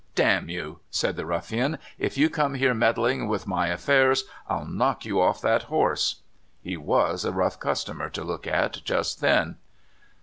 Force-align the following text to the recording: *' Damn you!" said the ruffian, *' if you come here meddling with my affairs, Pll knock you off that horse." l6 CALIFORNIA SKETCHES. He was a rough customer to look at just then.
*' 0.13 0.15
Damn 0.15 0.49
you!" 0.49 0.79
said 0.89 1.15
the 1.15 1.27
ruffian, 1.27 1.77
*' 1.89 1.97
if 2.09 2.17
you 2.17 2.27
come 2.27 2.55
here 2.55 2.73
meddling 2.73 3.27
with 3.27 3.45
my 3.45 3.67
affairs, 3.67 4.23
Pll 4.49 4.65
knock 4.67 5.05
you 5.05 5.21
off 5.21 5.39
that 5.41 5.61
horse." 5.69 6.15
l6 6.15 6.15
CALIFORNIA 6.15 6.27
SKETCHES. 6.39 6.69
He 6.71 6.77
was 6.77 7.23
a 7.23 7.31
rough 7.37 7.59
customer 7.59 8.09
to 8.09 8.23
look 8.23 8.47
at 8.47 8.81
just 8.83 9.21
then. 9.21 9.57